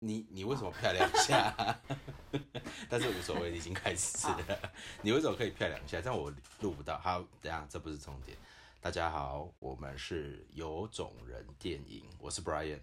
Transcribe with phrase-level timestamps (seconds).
[0.00, 1.52] 你你为什么漂两下？
[2.88, 4.70] 但是无所谓，已经开始了。
[5.02, 6.00] 你为什么可以漂两下？
[6.04, 6.96] 但我录不到。
[6.98, 8.38] 好，等下这不是重点。
[8.80, 12.78] 大家好，我们是有种人电影，我是 Brian。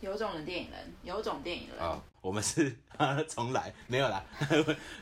[0.00, 1.80] 有种人电影人，有种电影人。
[1.80, 2.78] 啊，我们是
[3.28, 4.24] 重来，没有啦。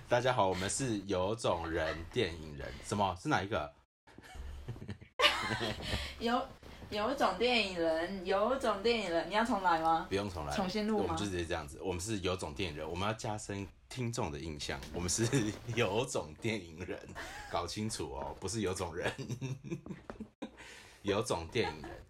[0.08, 2.72] 大家好，我们是有种人电影人。
[2.82, 3.70] 什么是哪一个？
[6.18, 6.48] 有
[6.90, 10.06] 有种电影人，有种电影人，你要重来吗？
[10.08, 11.04] 不用重来，重新录吗？
[11.04, 11.80] 我们就直接这样子。
[11.82, 14.80] 我们是有种电影人，我们要加深听众的印象。
[14.94, 16.98] 我们是有种电影人，
[17.50, 19.12] 搞清楚哦，不是有种人，
[21.02, 22.06] 有种电影人。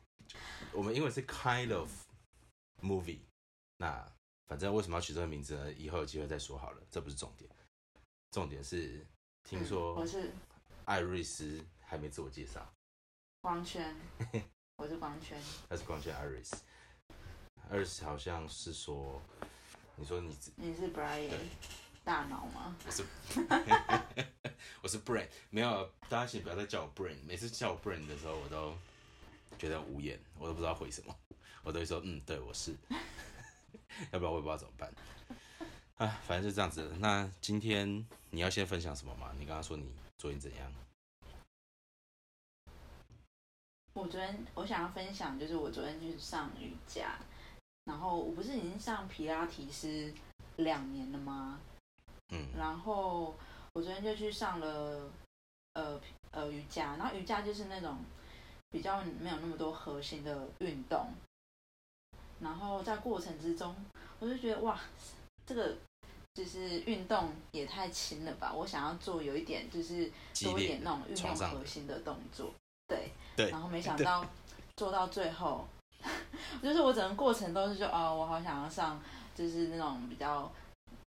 [0.73, 1.91] 我们因为是 kind of。
[2.83, 3.21] movie，
[3.79, 4.07] 那
[4.47, 5.73] 反正为什么要取这个名字呢？
[5.73, 7.51] 以后有机会再说好了，这不是重点。
[8.31, 9.05] 重点是
[9.43, 10.31] 听说我是
[10.85, 12.71] 艾瑞斯还没自我介绍。
[13.41, 13.97] 光圈，
[14.87, 15.37] 我是光圈。
[15.69, 16.55] 他是光圈艾瑞斯。
[17.69, 19.21] 艾瑞斯好像是说，
[19.97, 21.29] 你说你你是 Brian
[22.05, 22.77] 大脑吗？
[22.87, 23.05] 我是，
[24.81, 27.17] 我是 Brain，没有，大家请不要再叫我 Brain。
[27.27, 28.79] 每次叫我 Brain 的时候，我都
[29.59, 31.13] 觉得无言，我都不知道回什么。
[31.65, 32.73] 我都会说，嗯，对，我是，
[34.13, 34.95] 要不然我也不知道怎么办。
[35.97, 36.95] 啊，反正就这样子。
[37.01, 39.33] 那今天你要先分享什么吗？
[39.37, 39.85] 你刚刚说你
[40.17, 40.73] 昨天怎样？
[43.97, 47.19] 我昨天我想要分享，就是我昨天去上瑜伽，
[47.87, 50.13] 然后我不是已经上皮拉提斯
[50.57, 51.59] 两年了吗？
[52.29, 52.47] 嗯。
[52.59, 53.35] 然后
[53.73, 55.11] 我昨天就去上了，
[55.73, 55.99] 呃
[56.31, 57.97] 呃瑜伽，然后瑜伽就是那种
[58.71, 61.09] 比较没有那么多核心的运动。
[62.39, 63.75] 然后在过程之中，
[64.19, 64.79] 我就觉得哇，
[65.47, 65.75] 这个
[66.35, 68.53] 就是运动也太轻了吧！
[68.53, 72.53] 我想要做有一点就是多一点那种运动核心的动作，
[72.87, 73.13] 对。
[73.37, 73.51] 对。
[73.51, 74.25] 然后没想到
[74.77, 75.67] 做到最后，
[76.63, 79.01] 就是我整个过程都是说哦，我好想要上
[79.35, 80.51] 就是那种比较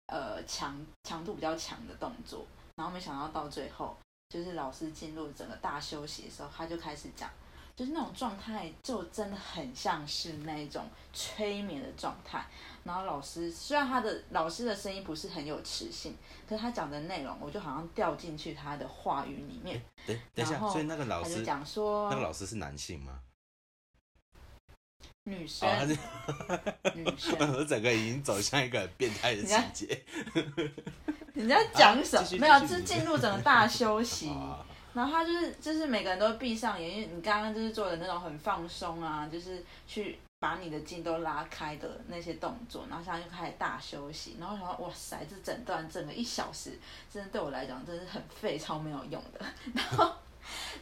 [0.07, 2.45] 呃强强度比较强的动作。
[2.75, 3.97] 然后没想到到最后，
[4.29, 7.29] 就是老师进入整个大休息的时候，他就开始讲。
[7.77, 12.43] 就是那种状态，就真的很像是那种催眠的状态。
[12.83, 16.17] 然后老师虽然他的老师的声音不是很有磁性，
[16.49, 19.79] 可是他讲的内容，我就好像掉进去他的话语里面。
[20.07, 23.19] 等等一下，所以那个老师讲说，那个老师是男性吗？
[25.25, 25.69] 女生。
[26.95, 27.37] 女生。
[27.53, 30.03] 我整个已经走向一个变态的情节。
[31.35, 32.27] 人家讲什么？
[32.39, 34.33] 没有，是进入整个大休息。
[34.97, 44.37] 然后他就是就是每个人都闭上眼，因为你刚刚就是做的那种很放松啊，就是去把你的筋都拉开的那些动作，然后现在就开始大休息。
[44.39, 46.79] 然后想哇塞，这整段整个一小时，
[47.13, 49.45] 真的对我来讲真的是很废，超没有用的。
[49.75, 50.15] 然后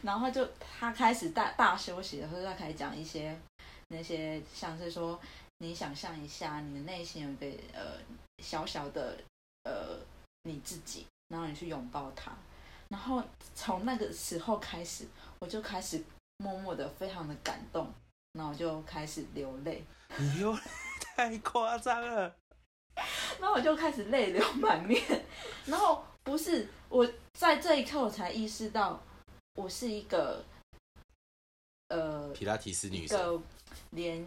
[0.00, 3.38] 然后就他开始大大休息的时候，他开始讲一些
[3.88, 5.20] 那些像是说，
[5.58, 7.98] 你想象一下，你的内心有一个呃
[8.42, 9.18] 小小的
[9.64, 9.98] 呃
[10.44, 12.32] 你自己，然后你去拥抱他。
[12.88, 13.22] 然后
[13.54, 15.06] 从那个时候开始，
[15.40, 16.02] 我就开始
[16.38, 17.92] 默默的非常的感动，
[18.32, 19.84] 然后我就开始流泪。
[20.16, 20.56] 你又
[21.00, 22.32] 太夸张了。
[23.40, 25.02] 然后我就开始泪流满面。
[25.66, 29.02] 然后不是我在这一刻我才意识到，
[29.54, 30.44] 我是一个
[31.88, 33.42] 呃皮拉提斯女生，
[33.90, 34.24] 连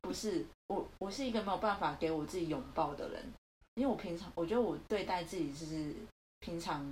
[0.00, 3.32] 不是我，我是一个没有办法给我自己拥抱的人，
[3.76, 5.94] 因为我平常我觉得我对待自己就是
[6.40, 6.84] 平常。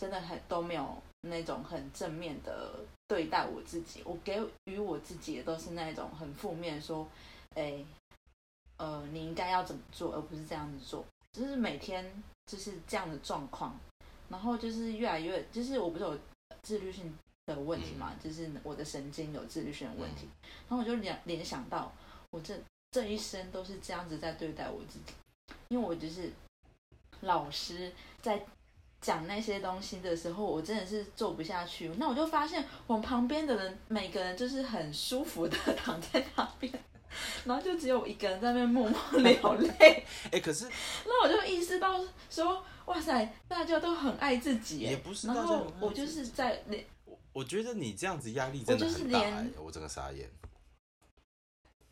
[0.00, 7.06] 真的很都没有那种很正面的对待我自己，我给予我自己的都是那种很负面，说，
[7.54, 7.84] 哎，
[8.78, 12.10] 呃，你应该要怎么做，而不是这样子做，就是每天
[12.46, 13.78] 就是这样的状况，
[14.30, 16.18] 然后就是越来越，就是我不是有
[16.62, 20.26] 自律性的问题嘛，就是我的神经有自律性的问题，
[20.66, 21.92] 然后我就联联想到，
[22.30, 22.58] 我这
[22.90, 25.12] 这一生都是这样子在对待我自己，
[25.68, 26.32] 因为我就是
[27.20, 28.42] 老师在。
[29.00, 31.88] 讲那些东西的时候，我真的是做不下去。
[31.96, 36.72] 那我就发现我旁边的人，每个人就是很舒服的 躺在那边，
[37.44, 40.04] 然后就只有我一个人在那边默默 流泪。
[40.30, 40.68] 哎，可是，
[41.06, 41.98] 那我就意识到
[42.28, 44.80] 说，哇塞，大家都很爱自己。
[44.80, 46.76] 也不是，然后我就是在那，
[47.06, 49.22] 我我觉得你这样子压力真的很大。
[49.62, 50.28] 我整个傻眼。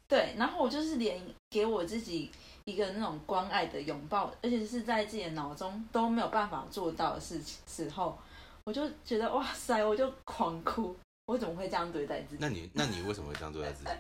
[0.07, 2.31] 对，然后我就是连给我自己。
[2.69, 8.19] 一个那种关爱的拥抱，而且是在自己的脑中都没有办法做到的事情时候，
[8.63, 10.95] 我就觉得哇塞，我就狂哭。
[11.25, 12.39] 我怎么会这样对待自己？
[12.39, 13.91] 那你那你为什么会这样对待自己？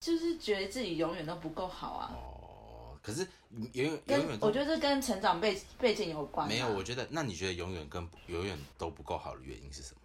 [0.00, 2.12] 就是觉得自己永远都不够好啊。
[2.12, 3.26] 哦，可是
[3.72, 6.46] 永远永远，我觉得这跟成长背背景有关。
[6.46, 10.00] 没有，我觉得那你觉得永远跟永远都不够好的原因是什么？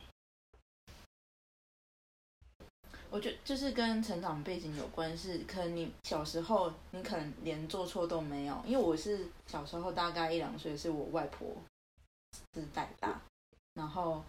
[3.13, 11.56] 我觉得就是跟成长背景有关，是可能你小时候你可能连做错都没有，因为我是小时候大概一两岁，是我外婆
[12.56, 13.21] 是带大，
[13.75, 14.24] 然后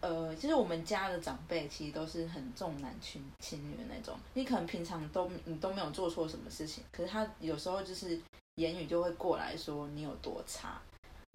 [0.00, 8.16] 呃，其实我们家的长辈其实都是很重男轻轻女的那种，你可能平常都你都没有做错什么事情，可是他有时候就是
[8.54, 10.80] 言语就会过来说你有多差。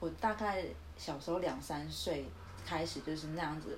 [0.01, 0.63] 我大概
[0.95, 2.23] 小时候两三岁
[2.65, 3.77] 开始就是那样子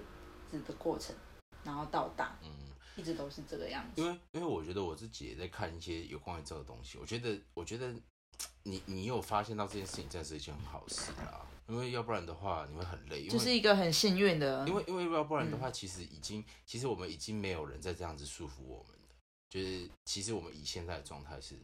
[0.52, 1.16] 子的过程，
[1.64, 2.50] 然后到大，嗯，
[2.96, 4.02] 一直都是这个样子。
[4.02, 7.94] 因为因为我觉得我自己也在看一些有关于这个东西，我觉得我觉得
[8.64, 11.46] 你你有发现到这件事情，真的是一件很好事啊。
[11.68, 19.16] 因为要不然的话你会很累，就是一个很幸运的，因为因为要不然的话，其实已经其实我们已经没有人再这样子束缚我们的。
[19.50, 21.56] 就是其实我们以现在的状态是，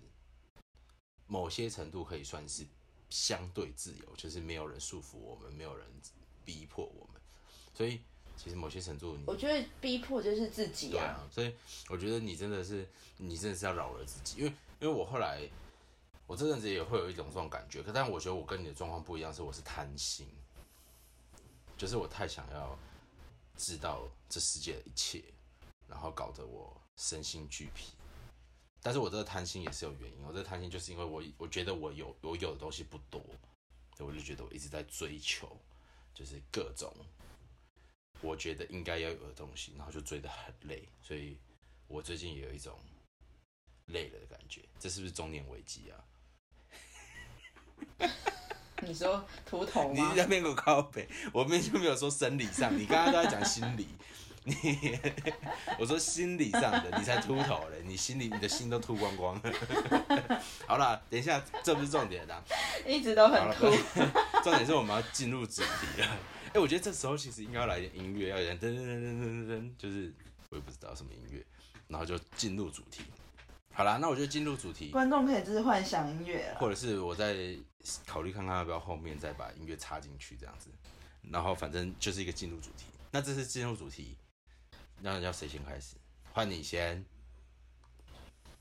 [1.25, 2.65] 某些程度可以算是
[3.09, 5.85] 相对自由，就是没有人束缚我们，没有人
[6.45, 7.21] 逼迫我们，
[7.73, 7.99] 所以
[8.37, 11.53] 其实某些程度我觉得逼迫就是自己啊，对啊，所以
[11.89, 12.87] 我觉得你真的是，
[13.17, 15.41] 你真的是要饶了自己，因为因为我后来，
[16.27, 20.27] 我这阵子也会有一种这种感觉，可但我觉得我跟你的状况不一样，是我是贪心，
[21.75, 22.77] 就是我太想要
[23.57, 25.23] 知道这世界的一切，
[25.87, 27.93] 然后搞得我身心俱疲。
[28.83, 33.19] 但是我这个贪心也是有原因，我这个贪心就是因为我我觉得我有我有的东西不多，
[33.97, 35.49] 所以我就觉得我一直在追求，
[36.13, 36.93] 就是各种
[38.21, 41.37] 我觉得应该要有的东西，然后就追得很累，所以
[41.87, 42.77] 我最近也有一种
[43.87, 45.95] 累了的感觉，这是不是中年危机啊？
[48.81, 50.09] 你说秃头吗？
[50.11, 53.87] 你在那边给我靠背，我明明就没有说生理上，你刚刚都在讲心理，
[54.43, 54.99] 你
[55.79, 59.53] 我说心理上的，你才秃头嘞，你心里你的心都秃光光了。
[60.67, 62.43] 好了，等一下，这不是重点啦，
[62.85, 63.71] 一直都，很秃。
[64.43, 66.17] 重点是我们要进入主题了。
[66.53, 70.11] 哎、我觉得这时候其实应该要来点音乐，要有点噔噔噔噔噔噔，就是
[70.49, 71.45] 我也不知道什么音乐，
[71.87, 73.03] 然后就进入主题。
[73.73, 76.55] 好啦，那我就进入主题，观众可以自己幻想音乐。
[76.59, 77.55] 或者是我再
[78.07, 80.71] 考虑看看要不要后面再把音乐插进去这样子，
[81.29, 82.85] 然后反正就是一个进入主题。
[83.11, 84.17] 那这次进入主题，
[84.99, 85.95] 那要谁先开始？
[86.33, 87.05] 换你先。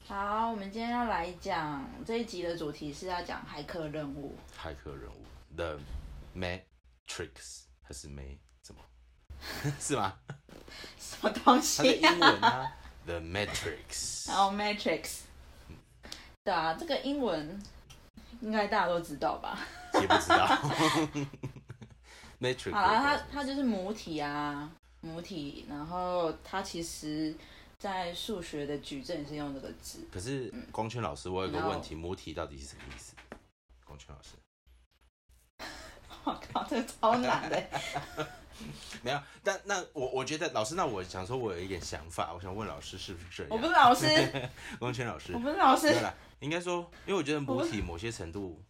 [0.06, 4.36] 好，我们今天要来讲这一集的主题是要讲骇客任务。
[4.56, 5.24] 骇客任务
[5.56, 5.80] ，The
[6.36, 8.82] Matrix 还是 May 什么？
[9.78, 10.18] 是吗？
[10.98, 12.72] 什么东它的西英文啊
[13.04, 14.26] ，The Matrix。
[14.28, 15.20] 然后 Matrix。
[16.42, 17.62] 对啊，这个英文
[18.40, 19.58] 应该大家都知道吧？
[19.94, 20.46] 也不知道。
[22.40, 24.68] Matrix 好啦，它它就是母体啊，
[25.00, 27.34] 母体，然后它其实
[27.78, 30.06] 在数学的矩阵也是用这个字。
[30.12, 33.14] 可是光圈老师，我有个问题，母体到底是什么意思？
[33.84, 34.30] 光圈老师，
[36.64, 37.62] 这个超难的。
[39.02, 43.50] 没有，但那我我觉得老师，那我想说，我有一点想法，我想问老师是不是这样？
[43.50, 44.06] 我不是老师，
[44.80, 46.00] 光圈老师我，不是老师对。
[46.00, 48.62] 啦，应该说，因为我觉得母体某些程度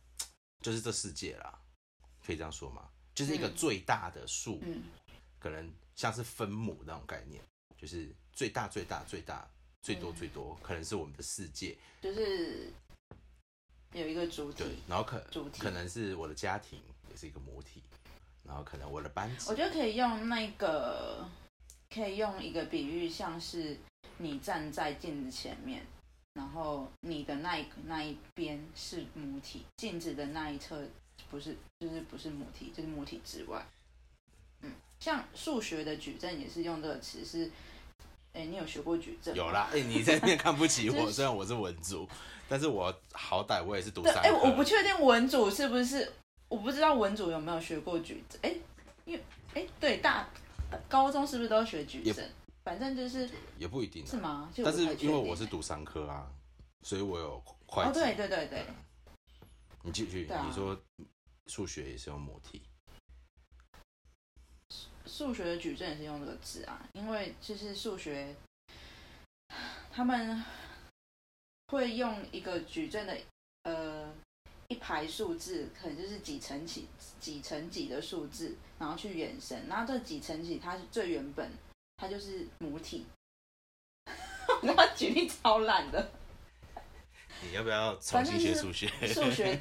[0.61, 1.57] 就是这世界啦，
[2.27, 2.89] 可以这样说吗？
[3.15, 4.83] 就是一个嗯最大的数，嗯，
[5.39, 7.41] 可能像是分母那种概念，
[7.79, 9.49] 就是最大最大最大
[9.83, 12.73] 最多嗯最多，可能是我们的世界，就是
[13.93, 17.83] 有一个主体对体，，然后可主体可能是我的家庭也是一个母体，
[18.45, 21.27] 然后可能我的班级我，觉得可以用那个，
[21.89, 23.77] 可以用一个比喻，像是
[24.19, 25.85] 你站在镜子前面，
[26.35, 30.81] 然后你的那一那一边是母体，镜子的那一侧
[31.31, 33.65] 不是，就是不是母体，就是母体之外。
[34.63, 37.51] 嗯，像数学的矩阵也是用这个词，是，
[38.33, 39.35] 哎，你有学过矩阵？
[39.35, 42.09] 有啦，哎、你在那边看不起我， 就是虽然我是文组，
[42.49, 44.31] 但是我好歹我也是读三，哎。
[44.31, 46.13] 我不确定文组是不是，
[46.49, 48.55] 我不知道文组有没有学过矩阵，哎，
[49.05, 49.25] 因为，
[49.55, 50.29] 哎，对，大
[50.89, 52.31] 高中是不是都学矩也阵？
[52.65, 54.53] 反正就是也不一定啊、是吗？
[54.65, 56.29] 但是因为我是读商科啊，
[56.83, 57.91] 所以我有会计。
[57.91, 58.67] 哦，对对对对，
[59.83, 60.45] 你继续，对啊。
[60.47, 60.77] 你说
[61.47, 62.63] 数学也是用母体，
[65.07, 68.35] 数学的矩阵也是用这个字啊，因为就是数学，
[69.93, 70.43] 他们
[71.69, 73.17] 会用一个矩阵的
[73.63, 74.13] 呃
[74.69, 76.87] 一排数字，可能就是几乘几
[77.21, 81.51] 几乘几的数字，然后去延伸，然后这几乘几它是最原本，
[81.97, 83.07] 它就是母体。
[84.63, 86.11] 我举例超烂的，
[87.43, 88.89] 你要不要重新学数学？
[89.07, 89.61] 数学。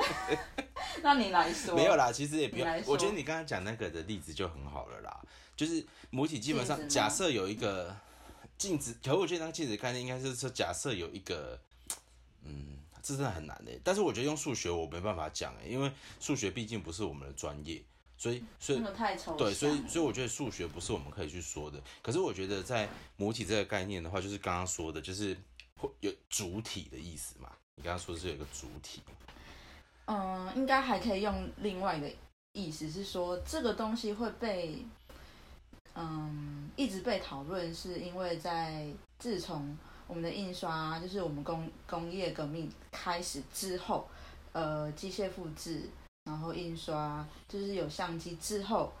[1.02, 5.20] 那你来说，没有啦，其实也不用我觉得你刚刚讲那个的例子就很好了啦，
[5.54, 7.94] 就是母体基本上假设有一个
[8.58, 11.60] 镜子，可我觉得那个镜子概念应该是说假设有一个，
[12.42, 13.72] 嗯，这真的很难的。
[13.82, 17.82] 但是我觉得用数学我没办法讲诶，因为数学毕竟不是我们的专业，
[18.16, 19.36] 所以所以那个太抽象。
[19.36, 21.82] 对，所以所以我觉得数学不是我们可以去说的。
[22.02, 25.36] 可是我觉得在母体这个概念的话，就是刚刚说的，就是
[25.76, 27.50] 会有主体的意思嘛。
[27.76, 29.00] 你刚刚说是有一个主体，
[30.04, 32.10] 嗯，应该还可以用另外的
[32.52, 34.84] 意思是说，这个东西会被，
[35.94, 38.86] 嗯，一直被讨论，是因为在
[39.18, 39.74] 自从
[40.10, 44.08] 我们的印刷，就是我们工工业革命开始之后，
[44.50, 45.88] 呃，机械复制，
[46.24, 48.92] 然后印刷，就是有相机之后，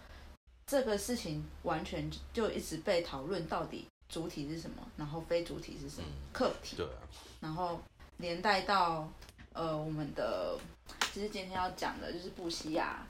[0.66, 7.02] 这个事情完全就一直被讨论，到底主体是什么，然后非主体是什么，客体，对啊，
[7.40, 7.80] 然后
[8.18, 9.10] 连带到
[9.52, 10.56] 呃我们的，
[11.12, 13.04] 其实今天要讲的就是布西亚，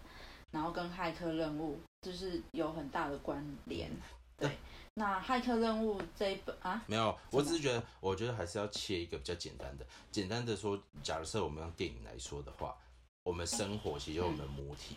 [0.51, 3.91] 然后跟骇客任务就是有很大的关联。
[4.39, 4.51] 对，
[4.95, 12.77] 那骇客任务这一本啊，没有，我只是觉得，我觉得还是要切一个比较简单的，简单的说，假设我们用电影来说的话，
[13.23, 14.97] 我们生活其实有我们母体，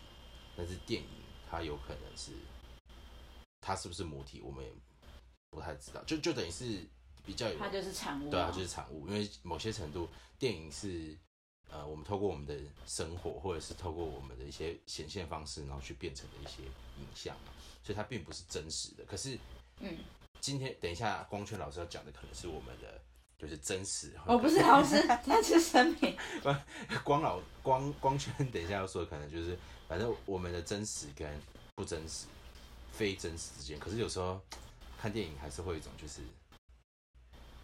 [0.56, 1.08] 但是电影
[1.48, 2.32] 它有可能是，
[3.60, 4.72] 它是不是母体，我们也
[5.50, 6.84] 不太知道，就就等于是
[7.24, 10.08] 比较有，它就是产物、啊，对啊，就是产物，因为某些程度，
[10.38, 11.16] 电影是
[11.70, 16.62] 呃，我们透过我们的生活，或者是透过我们的一些显现方式，然后去变成的一些
[16.98, 19.04] 影像嘛，所以它并不是真实的。
[19.04, 19.38] 可是，
[19.80, 19.96] 嗯，
[20.40, 23.00] 今天等一下，光圈老师要讲的可能是我们的
[23.38, 24.12] 就是真实。
[24.26, 26.16] 我，不是 老师，他是生命。
[27.02, 31.28] 光老光光圈，等一下要说的可能就是，反正我们的真实跟
[31.74, 32.26] 不真实、
[32.92, 34.40] 非真实之间，可是有时候
[35.00, 36.20] 看电影还是会有一种就是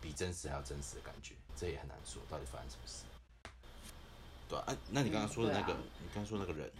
[0.00, 3.04] 比真实还要真实的感觉，这也很难说到底发生什么事。
[4.48, 6.70] 对啊，啊那你刚刚说的那个，嗯啊你刚刚说那个人，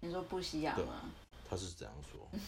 [0.00, 1.10] 你说不西亚对吗？
[1.48, 2.28] 他是怎样说？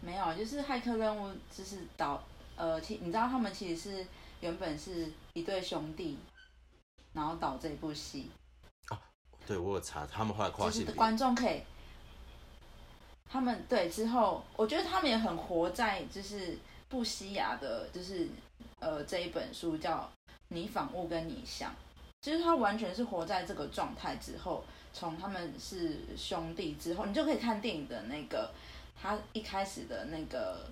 [0.00, 2.22] 没有，就是骇客任务，就是导
[2.56, 4.06] 呃，其你知道他们其实是
[4.40, 6.18] 原本是一对兄弟，
[7.12, 8.30] 然后导这部戏，
[9.46, 11.62] 对我有查，他们后来跨就是性别，观众可以，
[13.28, 18.28] 他们对之后，我觉得他们也很活在就是布西亚的，就是
[18.78, 20.10] 呃这一本书叫
[20.48, 21.70] 《你仿物跟你像》，
[22.20, 28.50] 就是他完全是活在这个状态之后，从他们是兄弟之后，你就可以看电影的那个
[29.00, 30.68] 他一开始的那个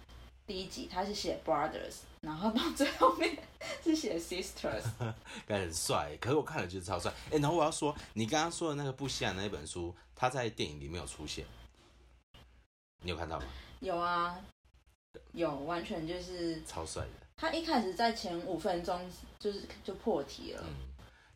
[0.46, 3.36] 第一集，他是写 brothers，然后到最后面
[3.82, 4.82] 是写 sisters，
[5.46, 7.12] 感觉很帅，可是我看了觉得超帅。
[7.30, 11.46] 哎、然后我要说，你刚刚说的那个布西亚那一本书，他在电影里面有出现，
[13.02, 13.46] 你有看到吗？
[13.80, 14.38] 有啊，
[15.32, 20.74] 有完全就是超帅的，他一开始在前五分钟就是就破题了，嗯，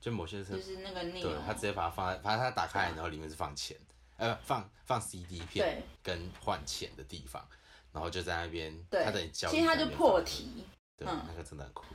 [0.00, 3.76] 就某些是，就是那个 n 对他直接把它放在，反正他打开，然后里面是放钱，
[4.22, 7.44] 呃，放放 CD 片跟换钱的地方，
[7.92, 10.64] 然后就在那边，对他等你交易其实他就破题，
[10.96, 11.86] 对，嗯那个真的很酷，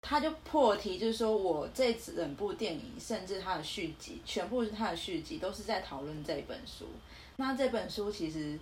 [0.00, 6.88] 他就破题，就是说我这整部电影，甚至他的续集，全部是他的续集，都是在讨论这本书。
[7.36, 8.58] 那这本书其实，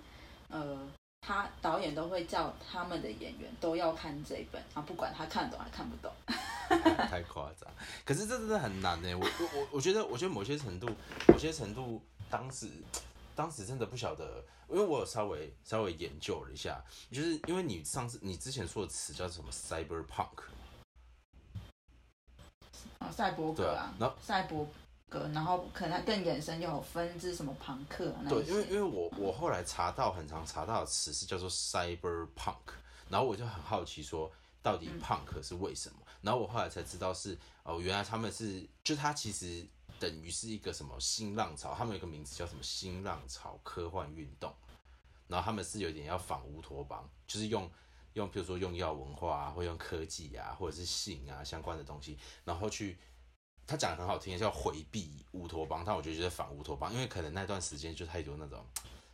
[0.48, 0.76] 呃，
[1.20, 6.12] 他导演都会叫他们的演员都要看这一本，啊，不管他看懂还看不懂。
[7.08, 7.70] 太夸张。
[8.04, 10.88] 可是这真的很难呢，我我我我觉得，我觉得某些程度，
[11.28, 12.68] 某些程度，当时
[13.34, 20.42] 当时真的不晓得，因为我有稍微稍微研究了一下，就是因为你上次你之前说的词叫什么 cyberpunk，
[22.98, 24.66] 啊，赛博格啊，，然后赛博
[25.08, 32.72] 格，然后可能更延伸又有分支什么朋克啊那对，因为因为我我后来查到很常查到的词是叫做 cyberpunk，
[33.08, 34.30] 然后我就很好奇说
[34.62, 39.66] 到底 punk 是为什么，然后我后来才知道是哦，原来他们是就他其实
[40.02, 44.52] 等于是一个什么新浪潮，他们有个名字叫什么新浪潮科幻运动，
[45.28, 47.70] 然后他们是有点要反乌托邦，就是用
[48.14, 52.98] 用比如说用药文化啊，或用科技啊，或者是性啊相关的东西，然后去
[53.64, 58.66] 他讲的很好听，叫回避乌托邦，但我觉得就是反乌托邦，因为可能那段时间就太多那种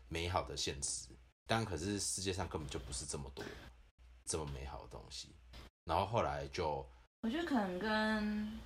[0.09, 1.09] 美好的现实，
[1.47, 3.45] 但可是世界上根本就不是这么多
[4.25, 5.37] 这么美好的东西，
[5.85, 6.83] 然后后来就
[7.21, 8.59] 我觉得可能跟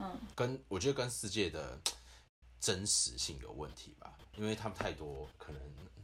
[0.00, 1.78] 嗯跟我觉得跟世界的
[2.58, 5.60] 真实性有问题吧，因为他们太多可能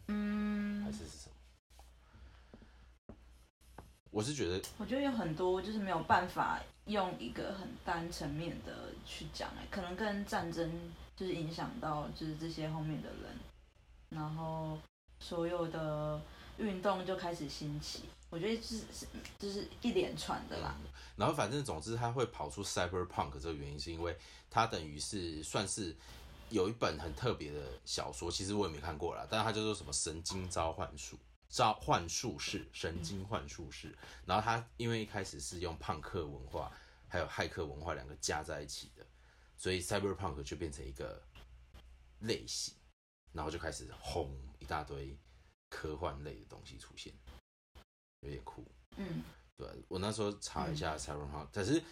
[0.09, 3.15] 嗯还嗯，是是什么？
[4.11, 10.71] 我是觉得我觉得有很多就是没有办法用一个很单层面的去讲，哎，可能跟战争
[11.17, 13.39] 就是影响到就是这些后面的人，
[14.11, 14.79] 然后
[15.21, 16.21] 所有的
[16.59, 18.05] 运动就开始兴起。
[18.31, 19.07] 我觉得是是
[19.39, 20.77] 就是一连串的啦，
[21.17, 24.17] 然后反正总之他会跑出 cyberpunk 这个原因，是因为
[24.51, 25.97] 他等于是算是
[26.51, 31.19] 有一本很特别的小说，其实我也没看过啦，但是它叫做什么神经召唤术。
[31.49, 33.97] 召幻术士，神经幻术士。
[34.25, 36.73] 然后他因为一开始是用胖克文化
[37.07, 39.07] 还有骇客文化两个加在一起的，
[39.57, 41.23] 所以 cyberpunk 就变成一个
[42.21, 42.75] 类型。
[43.33, 45.15] 然后就开始轰一大堆
[45.69, 47.13] 科幻类的东西出现，
[48.27, 48.63] 有点酷。
[48.97, 49.23] 嗯，
[49.57, 51.83] 对我那时候查一下 cyberpunk，、可是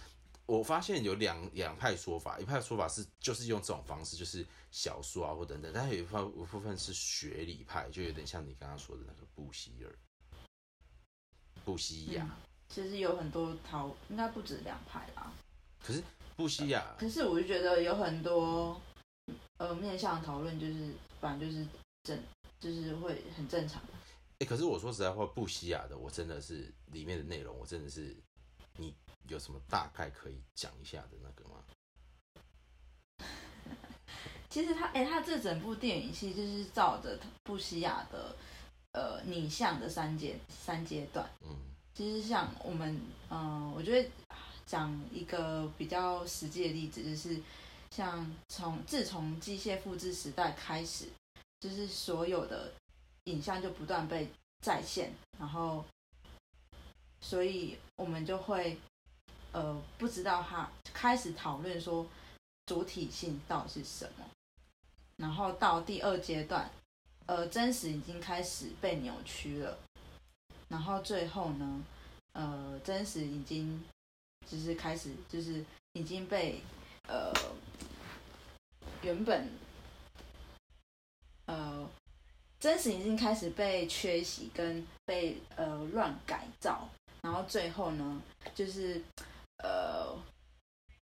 [0.46, 9.98] 我发现有两两派说法，一派说法是就是用这种方式，就是小说啊或等等，但有一派一部分是学理派，就有点像你刚刚说的那个布希尔、
[11.64, 12.24] 布希亚。
[12.24, 12.30] 嗯
[12.66, 15.30] 其实有很多讨，应该不止两派啦。
[15.80, 16.02] 可是
[16.34, 18.80] 布希亚，可是我就觉得有很多
[19.58, 21.66] 呃面向讨论，就是反正就是
[22.02, 22.20] 正，
[22.58, 23.80] 就是会很正常。
[24.44, 28.14] 哎、可是我说实在话，布西亚的我真的是里面的内容，我真的是
[28.76, 28.94] 你
[29.26, 31.64] 有什么大概可以讲一下的那个吗？
[34.50, 38.36] 其实他哎、他这整部电影其实就是照着布西亚的
[38.92, 41.26] 呃拟像的三阶三阶段。
[41.40, 41.56] 嗯
[41.94, 44.10] 其实像我们，嗯、我觉得
[44.66, 47.40] 讲一个比较实际的例子，就是
[47.90, 51.06] 像从自从机械复制时代开始，
[51.60, 52.70] 就是所有的
[53.24, 54.28] 影像就不断被
[54.60, 55.84] 再现，然后，
[57.20, 58.78] 所以我们就会
[59.52, 62.06] 呃不知道它开始讨论说
[62.66, 64.24] 主体性到底是什么，
[65.16, 66.70] 然后到第二阶段，
[67.26, 69.78] 呃，真实已经开始被扭曲了。
[70.68, 71.84] 然后最后呢，
[72.32, 73.84] 呃，真实已经
[74.46, 76.60] 就是开始就是已经被
[77.08, 77.32] 呃
[79.02, 79.48] 原本
[81.46, 81.88] 呃
[82.64, 86.88] 真实已经开始被缺席跟被呃乱改造，
[87.20, 88.22] 然后最后呢
[88.54, 88.98] 就是
[89.58, 90.16] 呃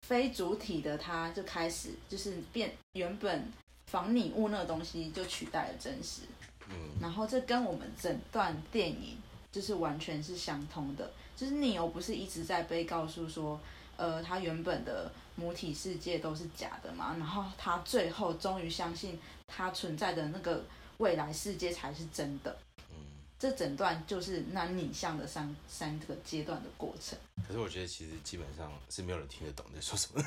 [0.06, 3.50] 非主体的它就开始就是变原本
[3.88, 6.22] 仿拟物那个东西就取代了真实，
[6.68, 6.76] 嗯。
[7.00, 9.18] 然后这跟我们整段电影
[9.50, 13.58] 就是完全是相通的，就是你又不是一直在被告诉说，
[13.96, 20.62] 呃，他原本的母体世界都是假的嘛，然后他最后终于相信他存在的那个
[21.00, 22.56] 未来世界才是真的。
[22.90, 22.96] 嗯。
[23.38, 27.18] 这整段就是那逆向的三三个阶段的过程。
[27.46, 30.22] 可是我觉得其实基本上是没有人听得懂你在说什么。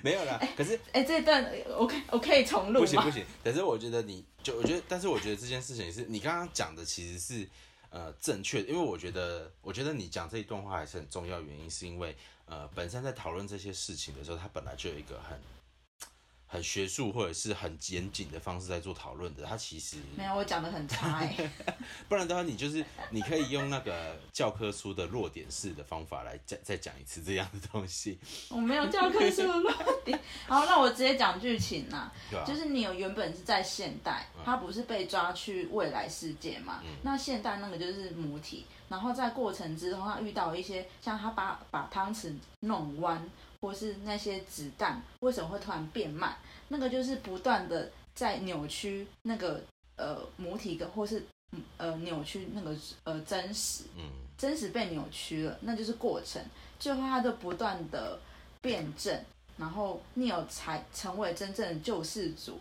[0.03, 1.43] 没有啦，可是哎，这一段
[1.77, 2.81] 我可我可以重录？
[2.81, 3.25] 不行不行。
[3.43, 7.49] 可是我觉得你就我觉得，但是我觉得这件事情是你刚刚讲的其实是
[7.89, 12.15] 呃正确的，因为我觉得我觉得你讲这一段话还是很重要，原因是因为
[12.45, 15.37] 呃本身在讨论这些事情的时候，它本来就有一个很
[16.51, 21.49] 很学术或者是很严谨的方式在做讨论的，他其实没有，我讲的很差哎、
[22.09, 29.71] 不然的话，你就是你可以用那个教科书的弱点式的方法来再再讲一次这样的东西，我没有教科书的弱
[30.03, 30.19] 点。
[30.45, 32.11] 好，那我直接讲剧情啦。
[32.45, 36.83] 就是你有原本是在现代，嗯他不是被抓去未来世界嘛？
[37.03, 43.29] 那现代那个就是母体，然后在过程之中，他遇到一些像他把把汤匙弄弯，
[43.61, 46.35] 或是那些子弹为什么会突然变慢，
[46.69, 49.61] 那个就是不断的在扭曲那个
[49.95, 54.03] 呃母体跟或是嗯呃扭曲那个呃真实，嗯
[54.37, 56.43] 真实被扭曲了，那就是过程。
[56.79, 58.19] 最后它就不断的
[58.59, 59.23] 辩证，
[59.57, 62.59] 然后 Neo 才成为真正的救世主，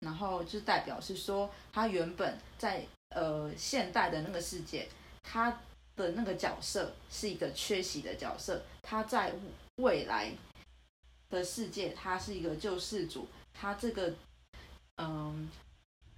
[0.00, 4.88] 然后就代表是说他原本在呃现代的那个世界，
[5.22, 5.50] 他
[5.96, 9.34] 的那个角色是一个缺席的角色，他在
[9.82, 10.32] 未来
[11.28, 14.14] 的世界，他是一个救世主，他这个
[14.96, 15.50] 嗯。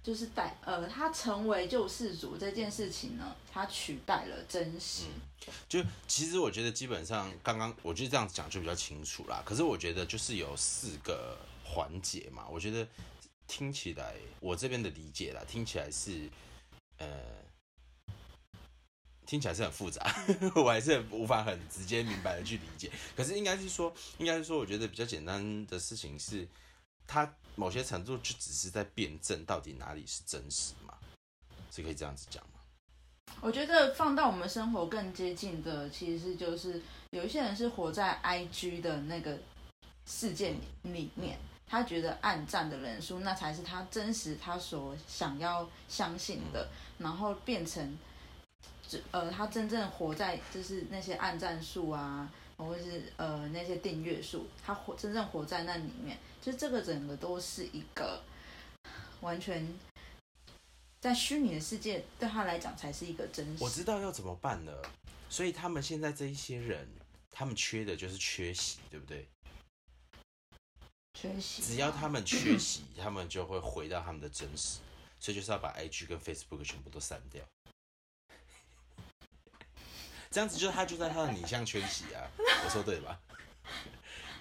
[0.05, 5.05] 就是代呃，他成为救世主这件事情呢，他取代了真实。
[5.67, 9.41] 就其实我觉得基本上刚刚我觉得这样讲就比较清楚啦。
[9.43, 12.87] 可是我觉得就是有四个环节嘛，我觉得
[13.47, 16.29] 听起来我这边的理解啦，听起来是
[16.99, 17.07] 呃。
[19.35, 20.01] 听起来是很复杂，
[20.55, 22.89] 我还是很无法很直接明白的去理解。
[23.17, 26.47] 可是应该是说，应该是说，我觉得比较简单的事情是，
[27.05, 30.93] 它某些程度就只是在辩证到底哪里是真实嘛，
[31.69, 32.61] 是可以这样子讲吗？
[33.41, 39.37] 我觉得放到我们生活更接近的，其实就是有一些人是活在 IG 的那个
[40.05, 46.69] 世界里里面，他觉得暗战的人数那才是他真实他所想要相信的，
[46.99, 47.97] 然后变成，
[49.11, 58.21] 呃，他真正活在就是那些暗战数啊，或者是呃那些订阅数，他活真正活在那里面，就这个整个都是一个
[59.21, 59.67] 完全。
[61.01, 63.63] 在虚拟的世界对他来讲才是一个真实。
[63.63, 64.81] 我知道要怎么办了，
[65.29, 66.87] 所以他们现在这一些人，
[67.29, 69.27] 他们缺的就是缺席，对不对？
[71.13, 71.61] 缺席。
[71.61, 74.79] 只要他们缺席，他们就会回到他们的真实，
[75.19, 77.43] 所以就是要把 IG 跟 Facebook 全部都删掉。
[80.31, 82.21] 这样子就他就在他的拟像缺席啊，
[82.65, 83.17] 我说对吧？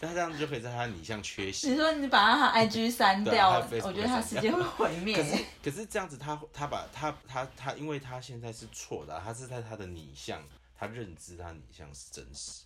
[0.01, 1.77] 但他这样子就可以在他的拟像缺席你。
[1.77, 5.23] 说你把他 IG 删掉，我觉得他世界会毁灭可。
[5.23, 10.43] 是可是这样子他，他把他他他，因为他现在是错的啊、他是在他的拟像，
[10.77, 12.63] 他认知他拟像是真实，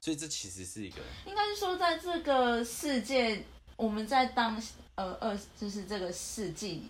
[0.00, 3.42] 所以这其实是一个应该是说，在这个世界，
[3.76, 4.62] 我们在当
[4.94, 6.88] 呃二就是这个世纪，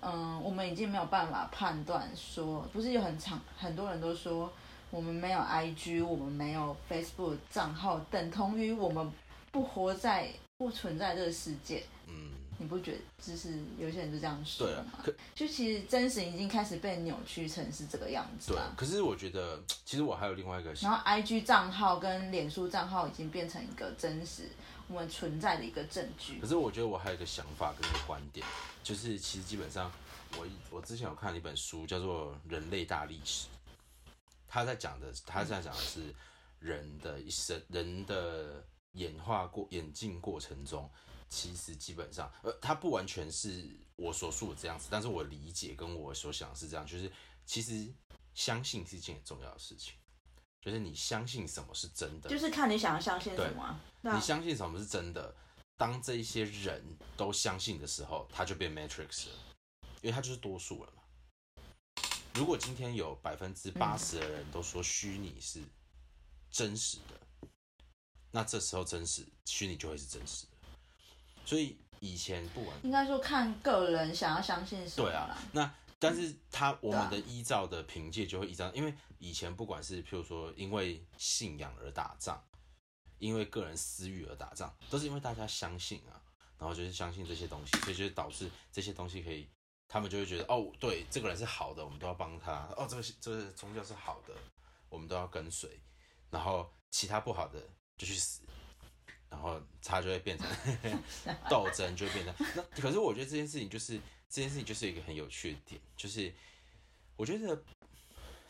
[0.00, 4.52] 嗯、我们已经没有办法判断说，不是有很长很多人都说，
[4.90, 9.12] 我们没有 IG，我们没有 Facebook 账号，等同于我们
[9.52, 11.84] 不活在不存在这个世界。
[12.06, 14.98] 嗯，你不觉得就是有些人就这样说对啊吗？
[15.04, 18.72] 可就其实真实已经开始被扭曲成是这个样子对啊。。
[18.76, 24.48] 可是我觉得，其实我还有另外一个然后 IG 账号跟脸书账号已经变成一个真实
[24.86, 26.46] 我们存在的一个证据可。
[26.46, 28.46] 是我觉得我还有一个想法跟一个观点，
[28.82, 29.92] 就是其实基本上
[30.38, 33.46] 我一我之前有看一本书叫做《人类大历史》，
[34.48, 36.14] 他在讲的他在讲的是
[36.58, 40.90] 人的一生，人的演化过演进过程中，
[41.28, 47.12] 其实基本上呃，他不完全是我所述的这样子，但是我理解跟我所想的是这样，就是
[47.44, 47.92] 其实
[48.34, 49.94] 相信是一件很重要的事情，
[50.60, 53.80] 就是你相信什么是真的，就是看你想要相信什么啊。
[54.00, 55.34] 你啊相信什么是真的，
[55.76, 56.82] 当这一些人
[57.16, 59.34] 都相信的时候，他就变 matrix 了，
[60.00, 60.97] 因为他就是多数了嘛。
[62.38, 65.60] 如果今天有百分之八十的人都说虚拟是
[66.48, 67.48] 真实的，
[68.30, 70.52] 那这时候真实虚拟就会是真实的。
[71.44, 82.40] 所以以前不管应该说看个人想要相信什么对啊。，那但是他我们的依照的凭借就会依照，因为以前不管是譬如说因为信仰而打仗，
[83.18, 86.22] 因为个人私欲而打仗，都是因为大家相信啊，
[86.56, 89.48] 然后就是相信这些东西，所以就导致这些东西可以，
[89.88, 94.34] 他们就会觉得哦，对，这个人是好的，我们都要帮他，哦，这个这个宗教是好的，
[94.88, 95.80] 我们都要跟随，
[96.30, 97.58] 然后其他不好的
[97.96, 98.42] 就去死。
[99.30, 100.48] 然后他就会变成
[101.50, 102.62] 斗争，就会变成那。
[102.80, 106.32] 可是我觉得这件事情就是这件事情就是一个很有趣的点，就是
[107.14, 107.62] 我觉得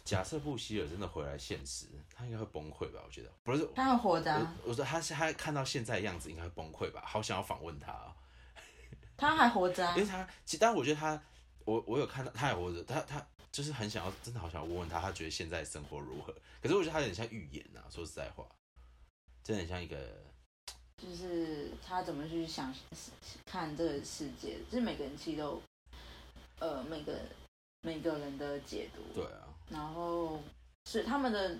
[0.04, 3.02] 假设布希尔真的回来现实，他应该会崩溃吧？
[3.04, 7.02] 我觉得不是，他还活着、啊，我我说他是他看到现在的样子应该会崩溃吧？
[7.04, 8.14] 好想要访问他、哦，
[9.18, 10.08] 他还活着、啊因为。
[10.08, 11.20] 他其实，但我觉得他，
[11.66, 16.34] 我我有看到他还活着，他他就是很想要，真的好想要问问他，他觉得现在生活如何？
[16.62, 18.46] 可是我觉得他有点像预言呐、说实在话，
[19.42, 19.96] 真的很像一个
[20.96, 22.74] 就是他怎么去想
[23.44, 25.60] 看这个世界，就是每个人其实都
[26.60, 27.20] 呃每个
[27.82, 30.40] 每个人的解读，对啊，然后
[30.86, 31.56] 是他们的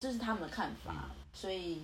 [0.00, 1.82] 这是他们的看法，嗯所以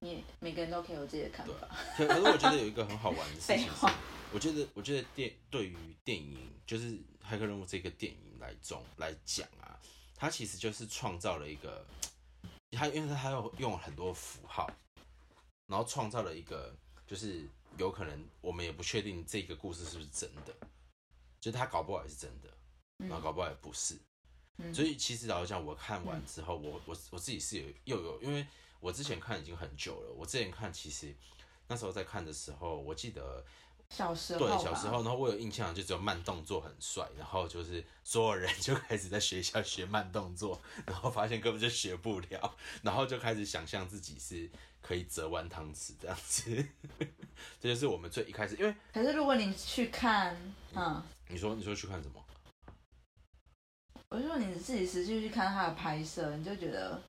[0.00, 1.68] 你每个人都可以有自己的看法。
[1.96, 3.86] 可可是我觉得有一个很好玩的事情是，
[4.32, 9.78] 我觉得我觉得电对于电影就是《骇客任务》这个电影来中来讲啊，
[10.16, 11.84] 它其实就是创造了一个，
[12.72, 14.70] 它因为它有用很多符号，
[15.66, 16.74] 然后创造了一个
[17.06, 20.54] 就是有可能我们也不确定这个故事是不是真的，
[21.38, 22.48] 就是它搞不好也是真的，
[22.96, 23.94] 然后搞不好也不是。
[23.94, 28.46] 嗯所以其实老实讲，我看完之后，我我我自己是有又有，因为
[28.80, 30.12] 我之前看已经很久了。
[30.16, 31.14] 我之前看其实
[31.68, 33.44] 那时候在看的时候，我记得
[33.90, 46.66] 小时候对小时候，然后我有印象，就只有慢动作很帅，然后就是所有人 就开始在学校学慢动作，然后发现根本就学不了，然后就开始想象自己是可以折弯汤匙这样子。
[47.60, 50.36] 这就是我们最一开始，因为可是如果你去看，
[50.74, 52.24] 嗯，你说你说去看什么？
[54.10, 57.00] 我就说你自己实际去看他的拍摄，你就觉得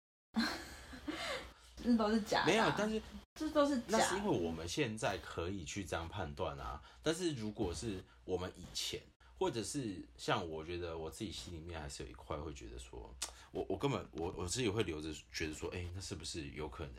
[1.83, 3.01] 这都是假的啊、没有，但是
[3.35, 4.29] 这都是假那是因为。
[4.29, 9.01] 我们现在可以去这样判断啊，但是如果是我们以前，
[9.37, 13.13] 或者是像我觉得我自己心里面还是有一块会觉得说，
[13.51, 16.95] 我我根本我我自己会留着觉得说，哎、那是不是有可能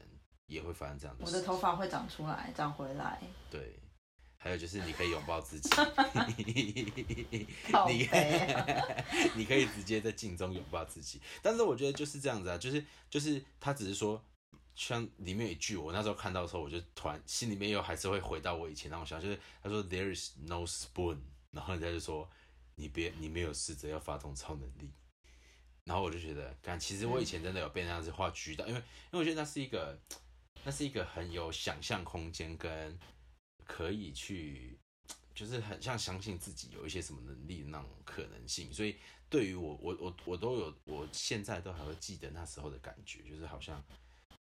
[0.47, 1.31] 也会发生这样的我？
[1.31, 3.79] 的头发会长出来，长回来，对，
[4.37, 5.71] 还有就是你可以拥抱自己，
[6.37, 6.93] 你
[9.37, 11.21] 你可以直接在镜中拥抱自己。
[11.41, 14.23] 但是我觉得就是这样子啊，就是就是他只是说，
[14.75, 21.19] 像里面有一句我那时候看到的时候，我就突然心里面又还是会回到我以前那种想法，就是他说 There is no spoon，
[21.51, 22.29] 然后人家就说
[22.77, 24.91] 你别你没有试着要发动超能力。
[25.85, 29.99] 然后我就觉得，但，其实我以前真的有被那样子画狙到，因为因为我觉得那是一个，
[30.63, 32.97] 那是一个很有想象空间跟
[33.65, 34.79] 可以去，
[35.35, 38.73] 就是很像相信自己有一些什么能力的那种可能性。
[38.73, 38.97] 所以
[39.29, 43.85] 对于我，我我我都有，我现在都还会记得那时候的感觉，就是好像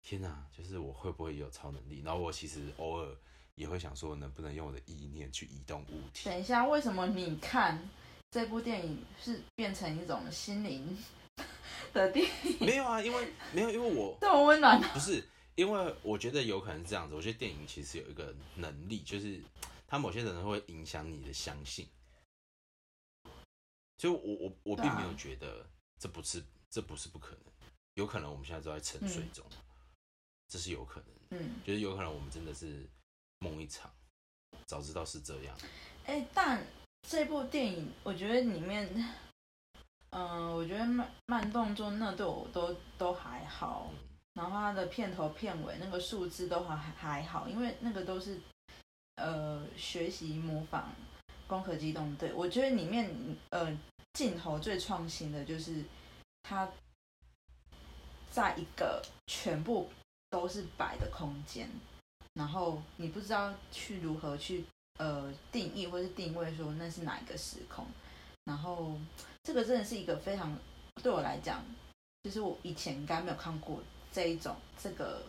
[0.02, 2.00] 天哪，就是我会不会有超能力？
[2.04, 3.14] 然后我其实偶尔
[3.54, 6.24] 也会想说，能不能用我的意念去移动物体？
[6.28, 7.88] 等一下，为什么你看
[8.30, 10.96] 这部电影是变成一种心灵
[11.92, 14.80] 的电影，没有啊，因为没有，因为我这么温暖？
[14.92, 15.22] 不是
[15.56, 17.14] 因为我觉得有可能是这样子。
[17.14, 19.40] 我觉得电影其实有一个能力，就是
[19.86, 21.86] 它某些人会影响你的相信。
[23.98, 27.52] 就我我我并没有觉得这不是这不是不可能，
[27.94, 29.44] 有可能我们现在都在沉睡中，
[30.48, 31.38] 这是有可能。
[31.38, 32.88] 嗯，就是有可能我们真的是
[33.40, 33.90] 梦一场，
[34.66, 35.56] 早知道是这样。
[36.06, 36.66] 哎，但
[37.02, 38.88] 这部电影我觉得里面，
[40.10, 43.92] 嗯，我觉得慢慢动作那对我都都还好。
[44.34, 48.40] 然后它的片头片尾那个数字都还还好，因为那个都是
[49.16, 50.92] 呃学习模仿
[51.48, 52.30] 《攻壳机动队》。
[52.34, 53.10] 我觉得里面
[53.50, 53.76] 呃
[54.12, 55.82] 镜头最创新的就是
[56.44, 56.70] 它
[58.30, 59.90] 在一个全部
[60.30, 61.68] 都是白的空间，
[62.34, 64.64] 然后你不知道去如何去
[64.98, 67.86] 呃定义或是定位说那是哪一个时空。
[68.44, 68.98] 然后
[69.42, 70.56] 这个真的是一个非常
[71.02, 71.62] 对我来讲，
[72.22, 73.82] 就是我以前应该没有看过。
[74.10, 75.22] 这一种，这个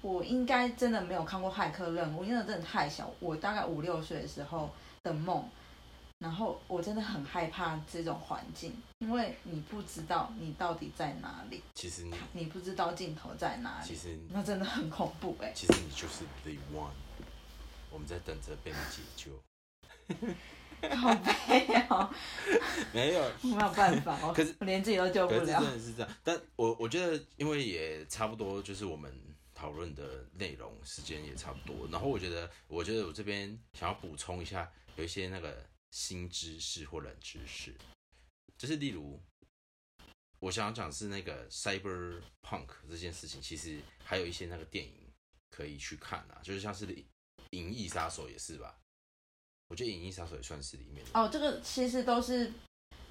[0.00, 4.70] 我应该真的没有看过《骇客任务》，因为真的太小，我大概五六岁的时候
[5.02, 5.46] 的梦。
[6.18, 11.62] 然后我真的很害怕这种环境，因为你不知道你到底在哪里。
[11.74, 13.86] 其实你你不知道镜头在哪里。
[13.86, 15.52] 其实那真的很恐怖哎。
[15.54, 16.90] 其实你就是 the one，
[17.90, 19.30] 我们在等着被你解救。
[20.94, 22.08] 好悲哦，
[22.92, 24.32] 没有， 没有办法哦。
[24.34, 25.44] 可是连自己都救不了。
[25.44, 29.10] 真的是这样，但我我觉得，因为也差不多，就是我们
[29.54, 31.88] 讨论的内容时间也差不多。
[31.90, 35.66] 然后我觉得，我觉得我这边想要补充一下，有一些那个
[35.96, 37.74] 新知识或冷知识，
[38.58, 39.18] 就是例如，
[40.40, 45.10] 我想要讲是那个 cyberpunk 这件事情，其实还有一些那个电影
[45.50, 46.86] 可以去看啊，就是像是
[47.52, 48.78] 《银翼杀手》也是吧。
[49.68, 52.52] 我觉得《银翼杀手》也算是里面哦，这个其实都是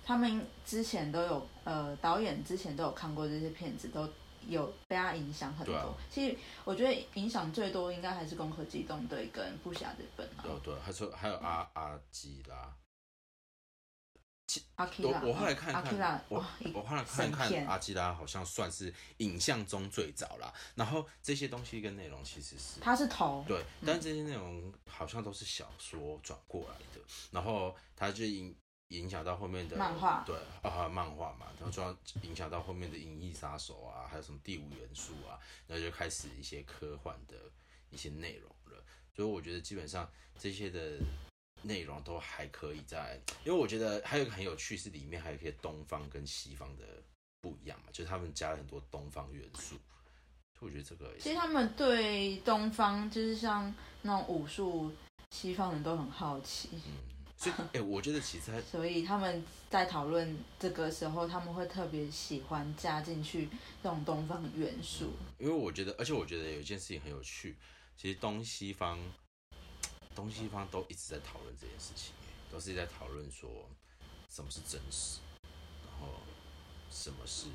[0.04, 4.08] 他们之前都有呃导演之前都有看过这些片子，都
[4.48, 5.96] 有被他影响很多。
[6.10, 10.44] 其实我觉得影响最多应该还是《攻壳机动队》跟《不侠》这本啊。
[10.44, 12.76] 对对，还说还有阿阿基拉。
[14.76, 16.38] 阿基拉，我后来看看，我
[16.74, 20.54] 我后来看看阿基拉，好像算是影像中最早啦。
[20.76, 27.02] 然后这些东西跟内容其实是它是头对，但这些内容好像都是小说转过来的。
[27.32, 28.56] 然后它就影
[28.90, 37.36] 影响到后面的漫画，对啊，漫画嘛，然后就要影响到后面的《银翼杀手》啊，还有什么《第五元素》啊，然后就开始一些科幻的
[37.90, 38.84] 一些内容了。
[39.16, 41.00] 所以我觉得基本上这些的。
[41.62, 46.84] 内容都还可以在，因为我觉得还有一个很有趣是里面还有一些东方跟西方的
[47.42, 49.76] 不一样嘛，就是他们加了很多东方元素，
[50.60, 54.92] 我觉得这个其实他们对东方就是像那种武术，
[55.32, 63.50] 西方人都很好奇，嗯，所以 哎，我觉得其实所以他们在讨论这个时候，他们会特别喜欢加进去
[63.84, 67.56] 这种东方元素，因为我觉得，而且我觉得有一件事情很有趣，
[67.98, 69.00] 其实东西方。
[70.16, 72.14] 东西方都一直在讨论这件事情，
[72.50, 73.70] 都是在讨论说
[74.30, 75.20] 什么是真实，
[75.84, 76.08] 然后
[76.90, 77.48] 什么是，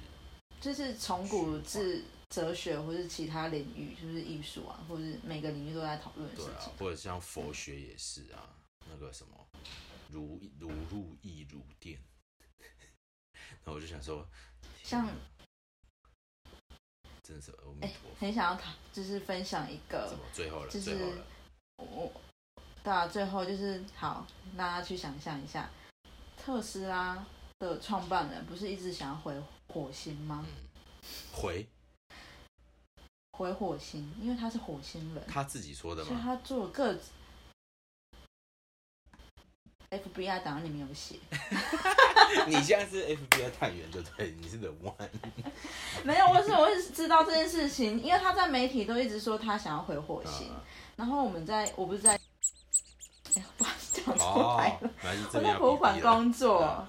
[0.60, 6.70] 就是从古至哲学或是其他领域，就是艺术啊，或是每个领域都在讨论事情。
[6.78, 8.44] 或者像佛学也是啊，
[8.90, 9.46] 那个什么
[10.10, 11.98] 如如入亦如电，
[13.64, 14.26] 那我就想说，
[14.82, 15.08] 像
[17.22, 21.22] 真是阿弥陀佛，很想要谈，就是分享一个，什么最后了，就是
[21.76, 22.12] 我。
[22.82, 24.26] 对啊，最后就是好，
[24.56, 25.70] 大家去想象一下，
[26.36, 27.24] 特斯拉
[27.58, 30.46] 的创办人不是一直想要回火星吗？
[31.30, 31.68] 回
[33.32, 35.22] 回火星，因为他是火星人。
[35.28, 36.08] 他自己说的吗？
[36.08, 36.98] 所以他做个
[39.90, 41.16] FBI 档案里面有写。
[42.46, 45.08] 你现在是 FBI 探员就对，你是 The One。
[46.04, 50.50] 没有，我是我是知道这件事情，因为他在媒体都一直说他想要回火星，
[50.96, 52.18] 然后我们在我不是在。
[53.56, 54.90] 不好意思，讲错来了。
[55.32, 56.84] 我在博物馆工作，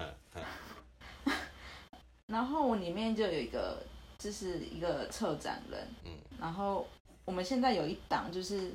[2.26, 3.80] 然后我里面就有一个，
[4.18, 5.88] 就是一个策展人。
[6.04, 6.10] 嗯，
[6.40, 6.88] 然后
[7.24, 8.72] 我们现在有一档，就是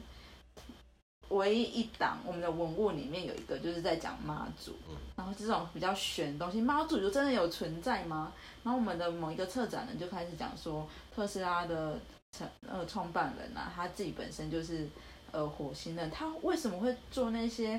[1.29, 4.71] 唯一一档，我们的文物里面有一个，就是在讲妈祖。
[4.89, 8.31] 嗯，然后这种比较玄的东西，妈祖就真的有存在吗？
[8.63, 11.99] 然后我们的某一个策展人就开始讲说，特斯拉的
[12.31, 14.87] 成呃创办人啊，他自己本身就是。
[15.29, 17.77] 呃，火星人他为什么会做那些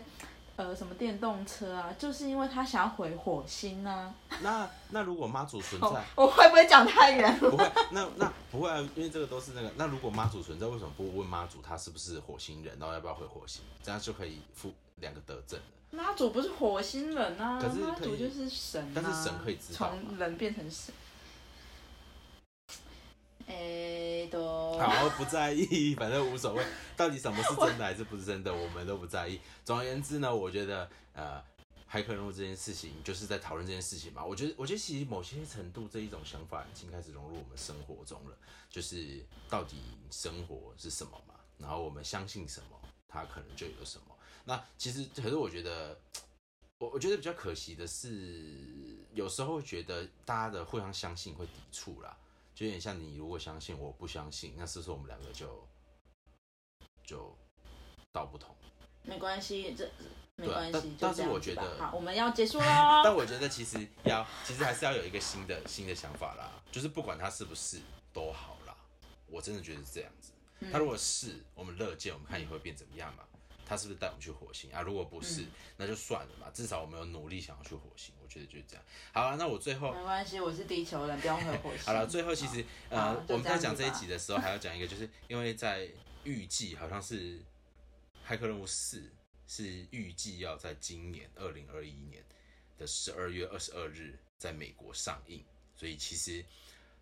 [0.59, 1.95] 呃什么电动车啊？
[1.97, 4.13] 就是因为他想要回火星呢。
[4.43, 7.39] 那那如果妈祖存在，我会不会讲太远？
[7.39, 9.71] 不会，那那不会啊，因为这个都是那个。
[9.77, 13.63] 那如果妈祖存在，为什么不问妈祖他是不是火星人，然后要不要回火星？
[13.85, 15.65] 这样就可以负两个得证了。
[15.93, 20.93] 妈祖不是火星人啊，可是妈祖就是神，但是神可以知道从人变成神。
[24.79, 26.65] 好，不在意，反正无所谓。
[26.97, 29.41] 到底什么是真的还是不是真的，我们都不在意。
[29.65, 31.43] 总而言之呢，我觉得呃，
[31.91, 34.25] 骇客任务这件事情就是在讨论这件事情嘛。
[34.25, 38.37] 我觉得，我觉得其实某些程度这一种想法已经开始融入我们生活中了。
[38.71, 39.77] 就是到底
[40.11, 41.35] 生活是什么嘛？
[41.57, 44.15] 然后我们相信什么，它可能就有什么。
[44.45, 45.99] 那其实，可是我觉得，
[46.79, 52.17] 我我觉得比较可惜的是，有时候觉得大家的互相相信会抵触啦。
[52.59, 55.65] 就有点像你如果相信，我不相信，那是不是我们两个就
[57.05, 57.33] 就
[58.11, 58.53] 道不同？
[59.05, 59.89] 没关系，这
[60.35, 60.97] 没关系。
[60.99, 62.65] 但但是我觉得吧好，我们要结束喽。
[63.05, 67.79] 但我觉得其实要，其实还是要有一个新的新的想法啦，就是不管他是不是
[68.13, 68.77] 都好啦，
[69.29, 70.33] 我真的觉得是这样子。
[70.59, 73.23] 嗯他如果是，我们乐见，我们看以后会变怎么样嘛？
[73.69, 74.81] 他是不是带我们去火星啊？
[74.81, 78.85] 如果不是，嗯那就算了嘛，至少我们有努力想要去火星，我觉得就是这样。
[79.13, 81.85] 好了，那我最后没关系，我是地球人，不用回火星。
[81.85, 85.89] 好了，最后其实呃，我们在讲这一集的时候，还要讲一个，就是因为在
[86.25, 87.39] 预计好像是
[88.27, 89.01] 《骇客任务四》
[89.47, 92.25] 是预计要在今年二零二一年
[92.79, 95.45] 的十二月二十二日在美国上映，
[95.77, 96.45] 所以其实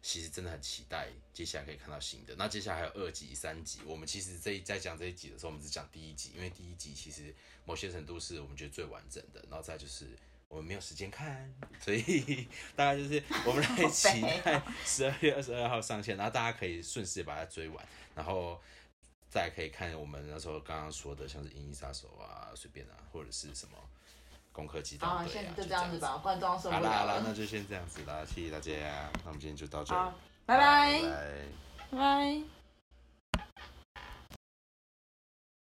[0.07, 2.35] 其实真的很期待接下来可以看到新的。
[2.39, 10.17] 那接下来还有二集、三集，我们其实这一在讲这一集的时候，我们只讲第一集，因为第一集其实某些程度是我们觉得最完整的，然后再就是。
[10.49, 18.63] 我们没有时间看，所以大概就是我们来期待十二月二十二号上线，然后大家可以顺势把它追完，然后
[19.29, 23.77] 再可以看我们那时候刚刚说的，像是《银翼杀手》啊，随便啊，或者是什么
[24.57, 27.23] 《攻克机好，动队》啊，现在就就这样子吧，观众受不好啦好啦。
[27.23, 28.73] 那就先这样子啦，谢谢大家，
[29.23, 30.01] 那我们今天就到这里，
[30.47, 31.03] 拜拜。
[31.91, 32.56] 拜拜。